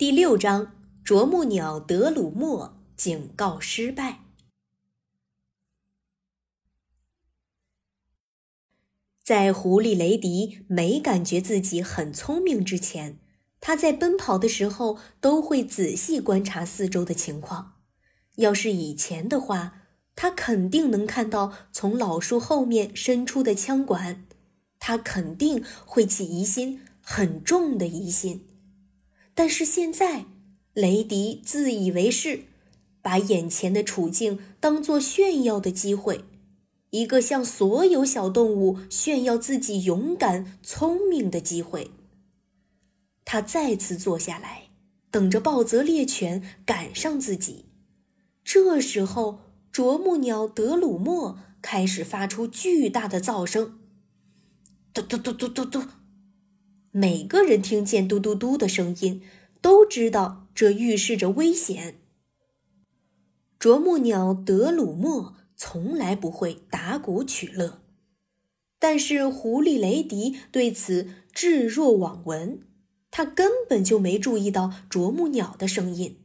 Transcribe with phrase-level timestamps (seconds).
[0.00, 0.72] 第六章：
[1.04, 4.20] 啄木鸟德鲁莫警告失败。
[9.22, 13.18] 在狐狸雷迪没感觉自己很聪明之前，
[13.60, 17.74] 他在奔跑的时候都会仔细观察四周的情况。
[18.36, 19.82] 要是以前的话，
[20.16, 24.24] 他肯定能看到从老树后面伸出的枪管，
[24.78, 28.46] 他肯定会起疑心，很重的疑心。
[29.34, 30.26] 但是现在，
[30.74, 32.44] 雷迪自以为是，
[33.00, 36.24] 把眼前的处境当作炫耀的机会，
[36.90, 41.90] 一个向所有小动物炫耀自己勇敢、聪明的机会。
[43.24, 44.70] 他再次坐下来，
[45.10, 47.66] 等着暴泽猎犬赶上自己。
[48.44, 49.38] 这时候，
[49.70, 53.78] 啄木鸟德鲁莫开始发出巨大的噪声，
[54.92, 55.84] 嘟嘟嘟嘟嘟嘟。
[56.92, 59.22] 每个人听见嘟嘟嘟的声音，
[59.60, 62.00] 都知道这预示着危险。
[63.60, 67.80] 啄木鸟德鲁莫从来不会打鼓取乐，
[68.80, 72.62] 但是狐狸雷迪对此置若罔闻，
[73.12, 76.16] 他根本就没注意到啄木鸟的声音。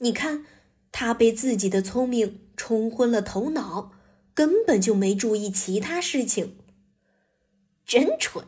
[0.00, 0.44] 你看，
[0.92, 3.92] 他被自己的聪明冲昏了头脑，
[4.34, 6.56] 根本就没注意其他事情，
[7.86, 8.44] 真蠢。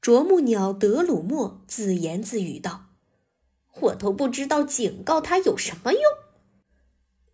[0.00, 2.86] 啄木鸟德鲁莫自言自语道
[3.82, 6.02] ：“我都不知道警告他有什么用。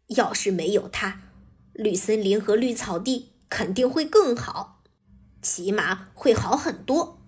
[0.09, 1.21] 要是没有他，
[1.73, 4.83] 绿森林和绿草地肯定会更好，
[5.41, 7.21] 起码会好很多。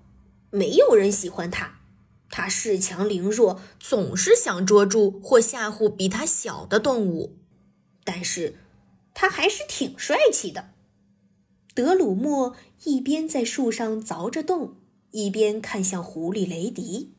[0.51, 1.83] 没有人喜欢他，
[2.31, 7.37] 他恃强凌弱，总是想捉住或吓唬比他小的动物。
[8.03, 8.57] 但是，
[9.15, 10.71] 他还是挺帅气的。”
[11.77, 14.75] 德鲁莫一边在树上凿着洞。
[15.11, 17.15] 一边看向狐狸雷迪，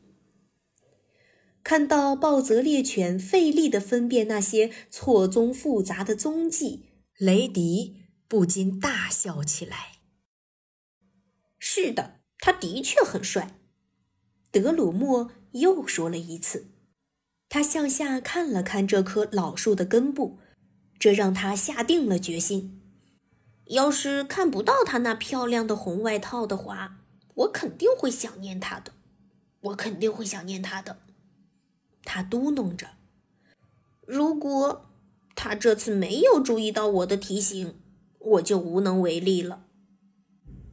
[1.62, 6.86] 看到暴泽猎犬费力地分辨那些错综复杂的踪迹，
[7.18, 7.96] 雷迪
[8.28, 9.98] 不禁大笑起来。
[11.58, 13.58] 是的，他的确很帅。
[14.50, 16.72] 德鲁莫又说了一次。
[17.48, 20.38] 他向下看了看这棵老树的根部，
[20.98, 22.80] 这让他下定了决心：
[23.66, 26.98] 要是看不到他那漂亮的红外套的话。
[27.34, 28.92] 我肯定会想念他的，
[29.60, 30.98] 我肯定会想念他的。
[32.04, 32.88] 他嘟哝着
[34.06, 34.86] ：“如果
[35.34, 37.74] 他这次没有注意到我的提醒，
[38.18, 39.64] 我就无能为力了。”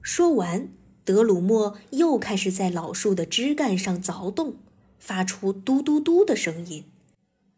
[0.02, 0.70] 说完，
[1.04, 4.56] 德鲁莫又开始在老树的枝干上凿洞，
[4.98, 6.86] 发出嘟嘟嘟的声音。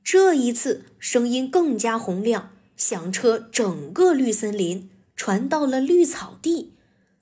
[0.03, 6.73] 这一次，声音更加洪亮，响彻整个绿森林，传到了绿草地。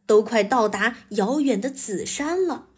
[0.07, 2.69] 都快到达遥远的紫山了。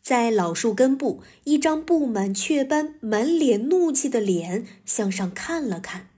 [0.00, 6.08] 在老树根部，一张布满雀斑、满脸怒气的脸向上看了看，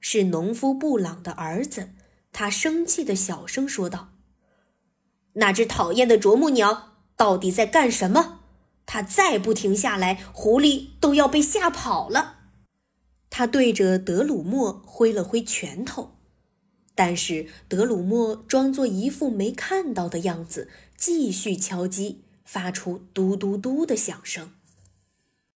[0.00, 1.90] 是农夫布朗的儿子。
[2.32, 4.10] 他生气的小声说道
[5.34, 8.40] ：“那只讨厌的啄木鸟到底在干什么？
[8.86, 12.36] 它再不停下来，狐狸都要被吓跑了。”
[13.28, 16.17] 他对着德鲁莫挥了挥拳头。
[16.98, 24.50] 但是德鲁莫装作一副没看到的样子，继续敲击，发出嘟嘟嘟的响声。